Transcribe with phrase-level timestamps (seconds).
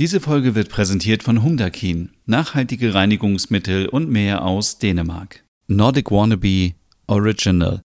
[0.00, 5.44] Diese Folge wird präsentiert von Humdakin, nachhaltige Reinigungsmittel und mehr aus Dänemark.
[5.68, 6.72] Nordic Wannabe
[7.06, 7.82] Original.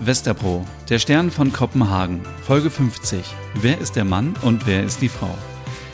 [0.00, 3.20] Westerpro, der Stern von Kopenhagen, Folge 50.
[3.54, 5.38] Wer ist der Mann und wer ist die Frau?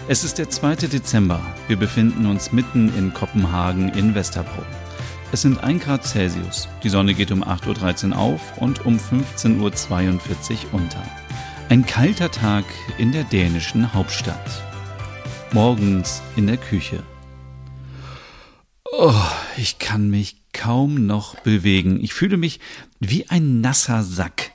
[0.08, 0.76] Es ist der 2.
[0.76, 1.42] Dezember.
[1.68, 4.62] Wir befinden uns mitten in Kopenhagen in Westerpro.
[5.32, 6.66] Es sind 1 Grad Celsius.
[6.82, 9.48] Die Sonne geht um 8.13 Uhr auf und um 15.42
[10.72, 11.21] Uhr unter.
[11.72, 12.66] Ein kalter Tag
[12.98, 14.62] in der dänischen Hauptstadt.
[15.54, 17.02] Morgens in der Küche.
[18.92, 19.14] Oh,
[19.56, 21.98] ich kann mich kaum noch bewegen.
[22.04, 22.60] Ich fühle mich
[23.00, 24.52] wie ein nasser Sack.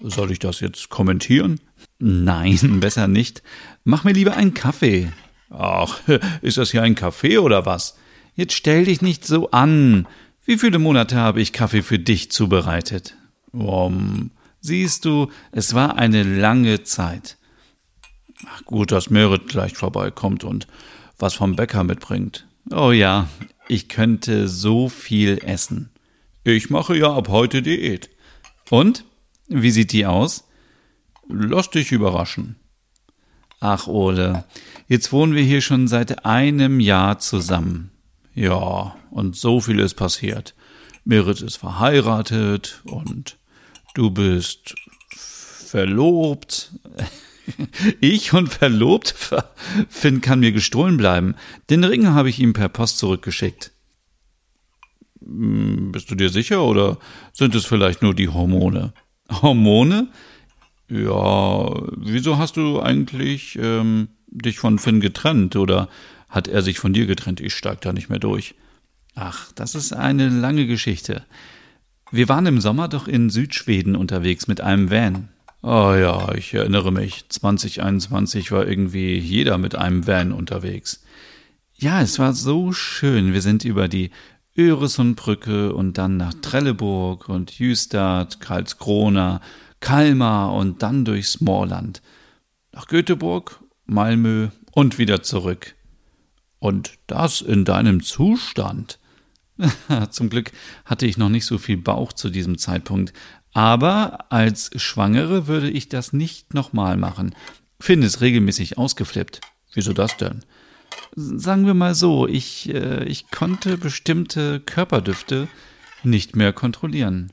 [0.00, 1.58] Soll ich das jetzt kommentieren?
[1.98, 3.42] Nein, besser nicht.
[3.82, 5.10] Mach mir lieber einen Kaffee.
[5.50, 5.98] Ach,
[6.42, 7.96] ist das hier ein Kaffee oder was?
[8.36, 10.06] Jetzt stell dich nicht so an.
[10.44, 13.16] Wie viele Monate habe ich Kaffee für dich zubereitet?
[13.50, 14.30] Um,
[14.64, 17.36] Siehst du, es war eine lange Zeit.
[18.46, 20.68] Ach, gut, dass Merit gleich vorbeikommt und
[21.18, 22.46] was vom Bäcker mitbringt.
[22.70, 23.28] Oh ja,
[23.66, 25.90] ich könnte so viel essen.
[26.44, 28.08] Ich mache ja ab heute Diät.
[28.70, 29.04] Und?
[29.48, 30.44] Wie sieht die aus?
[31.28, 32.54] Lass dich überraschen.
[33.58, 34.44] Ach, Ole,
[34.86, 37.90] jetzt wohnen wir hier schon seit einem Jahr zusammen.
[38.34, 40.54] Ja, und so viel ist passiert.
[41.04, 43.36] Merit ist verheiratet und
[43.94, 44.74] Du bist
[45.08, 46.72] verlobt.
[48.00, 49.16] Ich und verlobt?
[49.88, 51.34] Finn kann mir gestohlen bleiben.
[51.70, 53.72] Den Ring habe ich ihm per Post zurückgeschickt.
[55.20, 56.98] Hm, bist du dir sicher oder
[57.32, 58.92] sind es vielleicht nur die Hormone?
[59.28, 60.06] Hormone?
[60.88, 65.88] Ja, wieso hast du eigentlich ähm, dich von Finn getrennt oder
[66.28, 67.40] hat er sich von dir getrennt?
[67.40, 68.54] Ich steig da nicht mehr durch.
[69.16, 71.24] Ach, das ist eine lange Geschichte.
[72.14, 75.30] Wir waren im Sommer doch in Südschweden unterwegs mit einem Van.
[75.62, 77.24] Oh ja, ich erinnere mich.
[77.30, 81.02] 2021 war irgendwie jeder mit einem Van unterwegs.
[81.74, 83.32] Ja, es war so schön.
[83.32, 84.10] Wir sind über die
[84.58, 89.40] Öresundbrücke und dann nach Trelleborg und Jüstad, Karlskrona,
[89.80, 92.02] Kalmar und dann durch Smorland.
[92.72, 95.76] Nach Göteborg, Malmö und wieder zurück.
[96.58, 98.98] Und das in deinem Zustand.
[100.10, 100.52] Zum Glück
[100.84, 103.12] hatte ich noch nicht so viel Bauch zu diesem Zeitpunkt.
[103.52, 107.34] Aber als Schwangere würde ich das nicht nochmal machen.
[107.80, 109.40] Finn ist regelmäßig ausgeflippt.
[109.74, 110.44] Wieso das denn?
[111.14, 115.48] Sagen wir mal so, ich, äh, ich konnte bestimmte Körperdüfte
[116.02, 117.32] nicht mehr kontrollieren.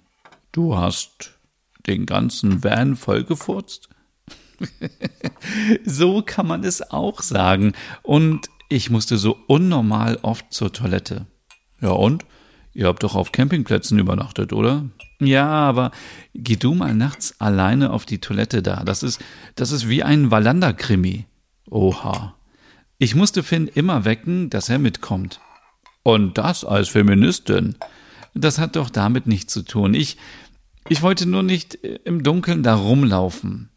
[0.52, 1.38] Du hast
[1.88, 3.90] den ganzen Van vollgefurzt?
[5.86, 7.74] so kann man es auch sagen.
[8.04, 11.26] Und ich musste so unnormal oft zur Toilette.
[11.82, 12.26] Ja und?
[12.74, 14.86] Ihr habt doch auf Campingplätzen übernachtet, oder?
[15.20, 15.92] Ja, aber
[16.34, 18.84] geh du mal nachts alleine auf die Toilette da.
[18.84, 19.20] Das ist,
[19.56, 21.26] das ist wie ein Wallander-Krimi.
[21.70, 22.36] Oha.
[22.98, 25.40] Ich musste Finn immer wecken, dass er mitkommt.
[26.04, 27.76] Und das als Feministin.
[28.34, 29.94] Das hat doch damit nichts zu tun.
[29.94, 30.18] Ich,
[30.88, 33.70] ich wollte nur nicht im Dunkeln da rumlaufen.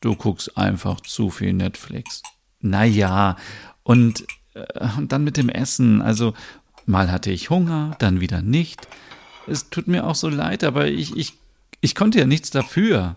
[0.00, 2.22] Du guckst einfach zu viel Netflix.
[2.60, 3.36] Naja,
[3.82, 4.24] und,
[4.54, 6.02] äh, und dann mit dem Essen.
[6.02, 6.34] Also
[6.86, 8.88] Mal hatte ich Hunger, dann wieder nicht.
[9.46, 11.34] Es tut mir auch so leid, aber ich, ich,
[11.80, 13.16] ich konnte ja nichts dafür.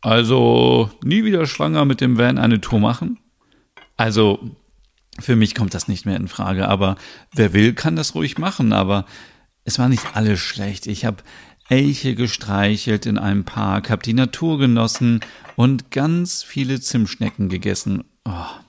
[0.00, 3.18] Also nie wieder schwanger mit dem Van eine Tour machen?
[3.96, 4.50] Also
[5.18, 6.96] für mich kommt das nicht mehr in Frage, aber
[7.32, 9.06] wer will, kann das ruhig machen, aber
[9.64, 10.86] es war nicht alles schlecht.
[10.86, 11.22] Ich habe
[11.68, 15.20] Elche gestreichelt in einem Park, habe die Natur genossen
[15.54, 18.04] und ganz viele Zimtschnecken gegessen.
[18.24, 18.61] Oh.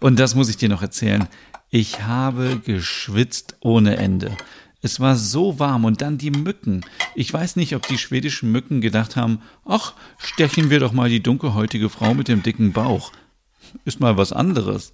[0.00, 1.28] Und das muss ich dir noch erzählen.
[1.70, 4.36] Ich habe geschwitzt ohne Ende.
[4.80, 6.82] Es war so warm und dann die Mücken.
[7.14, 11.22] Ich weiß nicht, ob die schwedischen Mücken gedacht haben, ach, stechen wir doch mal die
[11.22, 13.12] dunkelhäutige Frau mit dem dicken Bauch.
[13.84, 14.92] Ist mal was anderes.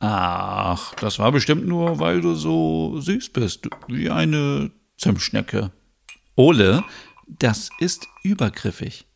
[0.00, 5.72] Ach, das war bestimmt nur, weil du so süß bist, wie eine Zimtschnecke.
[6.36, 6.84] Ole,
[7.26, 9.06] das ist übergriffig.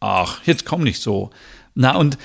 [0.00, 1.30] Ach, jetzt komm nicht so.
[1.74, 2.18] Na und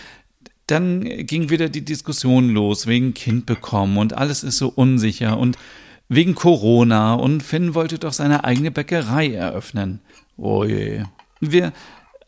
[0.67, 5.57] dann ging wieder die Diskussion los wegen Kind bekommen und alles ist so unsicher und
[6.07, 10.01] wegen Corona und Finn wollte doch seine eigene Bäckerei eröffnen.
[10.37, 11.03] Oh je.
[11.39, 11.73] Wir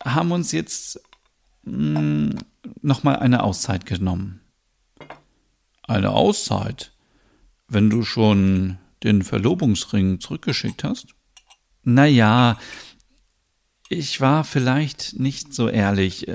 [0.04, 1.00] haben uns jetzt
[1.64, 2.36] hm,
[2.82, 4.40] nochmal eine Auszeit genommen.
[5.82, 6.92] Eine Auszeit?
[7.68, 11.14] Wenn du schon den Verlobungsring zurückgeschickt hast?
[11.82, 12.58] Naja,
[13.88, 16.26] ich war vielleicht nicht so ehrlich.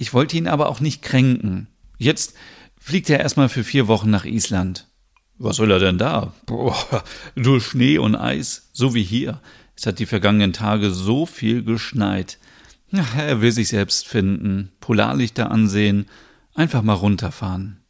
[0.00, 1.66] Ich wollte ihn aber auch nicht kränken.
[1.98, 2.32] Jetzt
[2.80, 4.86] fliegt er erstmal für vier Wochen nach Island.
[5.36, 6.32] Was soll er denn da?
[6.46, 7.04] Boah,
[7.34, 9.42] nur Schnee und Eis, so wie hier.
[9.76, 12.38] Es hat die vergangenen Tage so viel geschneit.
[12.90, 16.06] Er will sich selbst finden, Polarlichter ansehen,
[16.54, 17.80] Einfach mal runterfahren.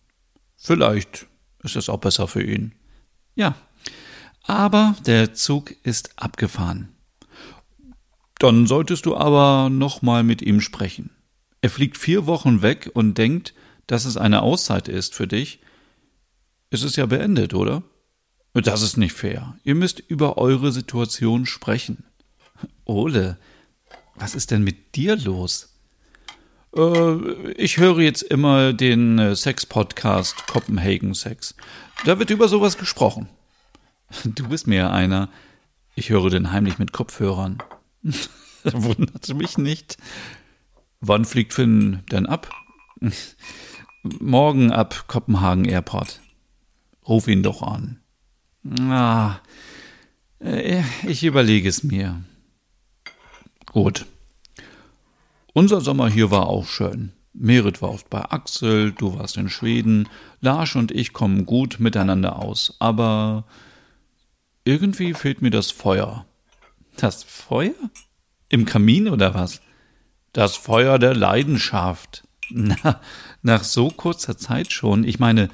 [0.57, 1.27] Vielleicht
[1.63, 2.75] ist es auch besser für ihn.
[3.37, 3.55] Ja.
[4.43, 6.89] Aber der Zug ist abgefahren.
[8.39, 11.11] Dann solltest du aber noch mal mit ihm sprechen.
[11.63, 13.55] Er fliegt vier Wochen weg und denkt,
[13.87, 15.61] dass es eine Auszeit ist für dich.
[16.71, 17.83] Es ist ja beendet, oder?
[18.53, 19.57] Das ist nicht fair.
[19.65, 22.05] Ihr müsst über eure Situation sprechen.
[22.85, 23.39] Ole,
[24.17, 25.71] was ist denn mit dir los?
[26.77, 31.55] Äh, ich höre jetzt immer den äh, Sex-Podcast Copenhagen Sex.
[32.05, 33.29] Da wird über sowas gesprochen.
[34.25, 35.29] Du bist mir einer.
[35.95, 37.63] Ich höre den heimlich mit Kopfhörern.
[38.65, 39.97] Wundert mich nicht.
[41.01, 42.51] Wann fliegt Finn denn ab?
[44.03, 46.21] Morgen ab Kopenhagen Airport.
[47.09, 48.01] Ruf ihn doch an.
[48.79, 49.41] Ah,
[51.07, 52.23] ich überlege es mir.
[53.67, 54.07] Gut.
[55.55, 57.13] Unser Sommer hier war auch schön.
[57.33, 60.09] Merit war oft bei Axel, du warst in Schweden,
[60.41, 63.45] Lars und ich kommen gut miteinander aus, aber
[64.65, 66.27] irgendwie fehlt mir das Feuer.
[66.97, 67.75] Das Feuer?
[68.49, 69.61] Im Kamin oder was?
[70.33, 72.27] Das Feuer der Leidenschaft.
[72.51, 73.01] Na,
[73.43, 75.05] nach so kurzer Zeit schon.
[75.05, 75.49] Ich meine,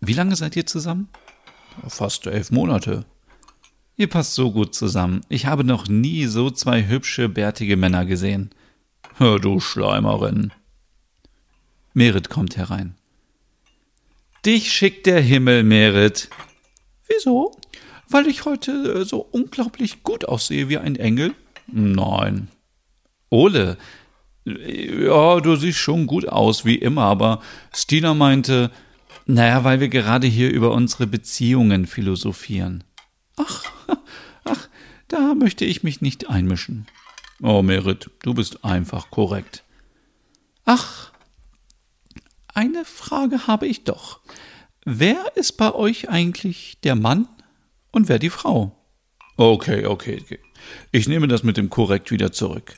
[0.00, 1.08] wie lange seid ihr zusammen?
[1.86, 3.04] Fast elf Monate.
[3.96, 5.22] Ihr passt so gut zusammen.
[5.28, 8.50] Ich habe noch nie so zwei hübsche, bärtige Männer gesehen.
[9.16, 10.52] Hör du Schleimerin.
[11.94, 12.94] Merit kommt herein.
[14.46, 16.30] Dich schickt der Himmel, Merit.
[17.08, 17.56] Wieso?
[18.08, 21.34] Weil ich heute äh, so unglaublich gut aussehe wie ein Engel?
[21.66, 22.48] Nein.
[23.30, 23.76] Ole,
[24.56, 27.40] ja, du siehst schon gut aus, wie immer, aber
[27.74, 28.70] Stina meinte,
[29.26, 32.84] naja, weil wir gerade hier über unsere Beziehungen philosophieren.
[33.36, 33.64] Ach,
[34.44, 34.68] ach,
[35.08, 36.86] da möchte ich mich nicht einmischen.
[37.42, 39.64] Oh, Merit, du bist einfach korrekt.
[40.64, 41.12] Ach,
[42.54, 44.20] eine Frage habe ich doch.
[44.84, 47.28] Wer ist bei euch eigentlich der Mann
[47.92, 48.74] und wer die Frau?
[49.36, 50.40] Okay, okay, okay.
[50.90, 52.76] Ich nehme das mit dem korrekt wieder zurück.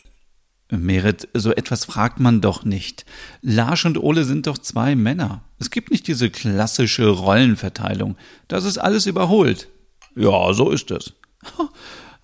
[0.70, 3.04] Merit, so etwas fragt man doch nicht.
[3.42, 5.42] Lars und Ole sind doch zwei Männer.
[5.58, 8.16] Es gibt nicht diese klassische Rollenverteilung.
[8.48, 9.68] Das ist alles überholt.
[10.14, 11.12] Ja, so ist es.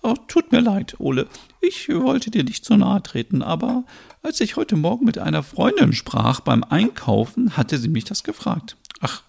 [0.03, 1.27] Oh, tut mir leid, Ole.
[1.59, 3.83] Ich wollte dir nicht zu nahe treten, aber
[4.21, 8.77] als ich heute Morgen mit einer Freundin sprach beim Einkaufen, hatte sie mich das gefragt.
[9.01, 9.23] Ach,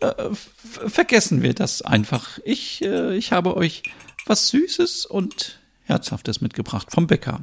[0.00, 2.38] äh, vergessen wir das einfach.
[2.44, 3.84] Ich, äh, ich habe euch
[4.26, 7.40] was Süßes und Herzhaftes mitgebracht vom Bäcker.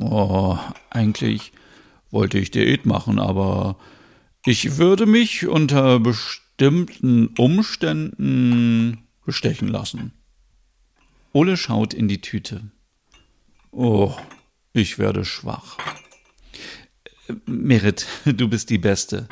[0.00, 0.58] Oh,
[0.90, 1.52] eigentlich
[2.10, 3.76] wollte ich Diät machen, aber
[4.44, 10.12] ich würde mich unter bestimmten Umständen bestechen lassen.
[11.32, 12.70] Ole schaut in die Tüte.
[13.72, 14.14] Oh,
[14.72, 15.78] ich werde schwach.
[17.46, 19.28] Merit, du bist die Beste.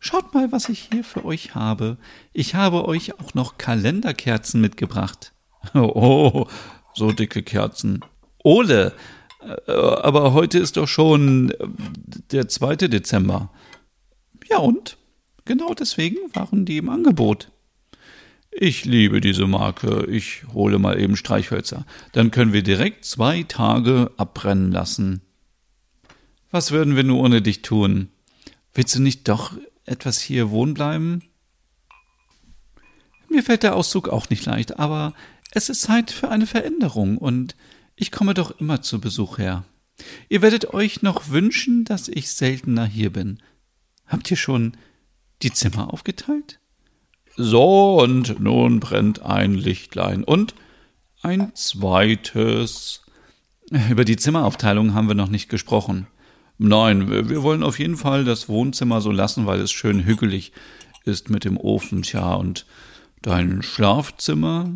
[0.00, 1.96] Schaut mal, was ich hier für euch habe.
[2.32, 5.32] Ich habe euch auch noch Kalenderkerzen mitgebracht.
[5.74, 6.48] Oh,
[6.92, 8.04] so dicke Kerzen.
[8.42, 8.92] Ole,
[9.66, 11.66] aber heute ist doch schon äh,
[12.30, 12.76] der 2.
[12.76, 13.50] Dezember.
[14.48, 14.96] Ja und?
[15.44, 17.50] Genau deswegen waren die im Angebot.
[18.50, 20.06] Ich liebe diese Marke.
[20.10, 21.86] Ich hole mal eben Streichhölzer.
[22.12, 25.22] Dann können wir direkt zwei Tage abbrennen lassen.
[26.50, 28.10] Was würden wir nur ohne dich tun?
[28.74, 29.56] Willst du nicht doch
[29.86, 31.22] etwas hier wohnen bleiben?
[33.30, 35.14] Mir fällt der Auszug auch nicht leicht, aber
[35.52, 37.56] es ist Zeit für eine Veränderung und
[37.96, 39.64] ich komme doch immer zu Besuch her.
[40.28, 43.42] Ihr werdet euch noch wünschen, dass ich seltener hier bin.
[44.06, 44.76] Habt ihr schon
[45.42, 46.58] die Zimmer aufgeteilt?
[47.36, 50.54] So, und nun brennt ein Lichtlein und
[51.22, 53.02] ein zweites.
[53.90, 56.06] Über die Zimmeraufteilung haben wir noch nicht gesprochen.
[56.58, 60.52] Nein, wir wollen auf jeden Fall das Wohnzimmer so lassen, weil es schön hügelig
[61.04, 62.66] ist mit dem Ofen, tja, und
[63.22, 64.70] dein Schlafzimmer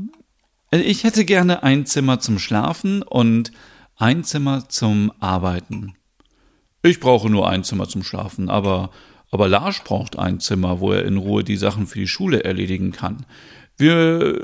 [0.70, 3.52] äh, ich hätte gerne ein Zimmer zum Schlafen und
[3.96, 5.94] ein Zimmer zum Arbeiten.
[6.82, 8.90] Ich brauche nur ein Zimmer zum Schlafen, aber,
[9.30, 12.92] aber Lars braucht ein Zimmer, wo er in Ruhe die Sachen für die Schule erledigen
[12.92, 13.26] kann.
[13.76, 14.40] Wir,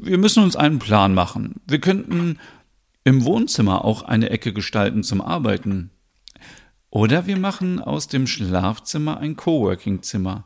[0.00, 1.60] wir müssen uns einen Plan machen.
[1.66, 2.38] Wir könnten
[3.04, 5.90] im Wohnzimmer auch eine Ecke gestalten zum Arbeiten.
[6.90, 10.44] Oder wir machen aus dem Schlafzimmer ein Coworking-Zimmer.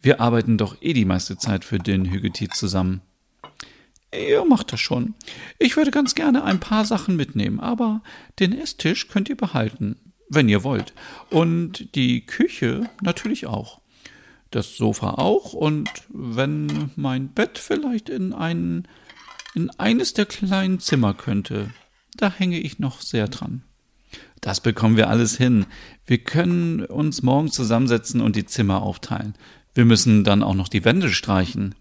[0.00, 3.00] Wir arbeiten doch eh die meiste Zeit für den Hügeti zusammen.
[4.12, 5.14] Ihr macht das schon.
[5.58, 8.02] Ich würde ganz gerne ein paar Sachen mitnehmen, aber
[8.38, 9.96] den Esstisch könnt ihr behalten,
[10.30, 10.94] wenn ihr wollt.
[11.30, 13.80] Und die Küche natürlich auch.
[14.50, 18.88] Das Sofa auch und wenn mein Bett vielleicht in ein,
[19.54, 21.70] in eines der kleinen Zimmer könnte,
[22.16, 23.62] da hänge ich noch sehr dran.
[24.40, 25.66] Das bekommen wir alles hin.
[26.06, 29.34] Wir können uns morgen zusammensetzen und die Zimmer aufteilen.
[29.74, 31.74] Wir müssen dann auch noch die Wände streichen.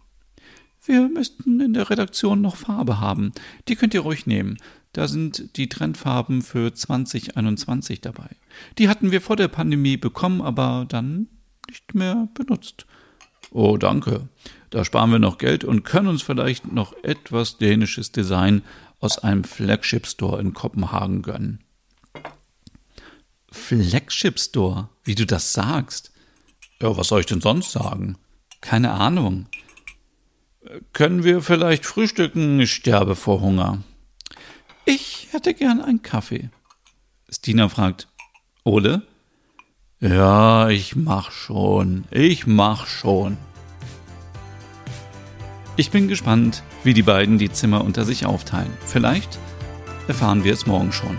[0.87, 3.33] Wir müssten in der Redaktion noch Farbe haben.
[3.67, 4.57] Die könnt ihr ruhig nehmen.
[4.93, 8.29] Da sind die Trendfarben für 2021 dabei.
[8.77, 11.27] Die hatten wir vor der Pandemie bekommen, aber dann
[11.67, 12.85] nicht mehr benutzt.
[13.51, 14.29] Oh, danke.
[14.69, 18.61] Da sparen wir noch Geld und können uns vielleicht noch etwas dänisches Design
[19.01, 21.59] aus einem Flagship Store in Kopenhagen gönnen.
[23.51, 26.11] Flagship Store, wie du das sagst.
[26.81, 28.17] Ja, was soll ich denn sonst sagen?
[28.61, 29.47] Keine Ahnung.
[30.93, 32.59] Können wir vielleicht frühstücken?
[32.59, 33.83] Ich sterbe vor Hunger.
[34.85, 36.49] Ich hätte gern einen Kaffee.
[37.29, 38.07] Stina fragt,
[38.63, 39.01] Ole?
[39.99, 42.05] Ja, ich mach schon.
[42.11, 43.37] Ich mach schon.
[45.75, 48.71] Ich bin gespannt, wie die beiden die Zimmer unter sich aufteilen.
[48.85, 49.37] Vielleicht
[50.07, 51.17] erfahren wir es morgen schon.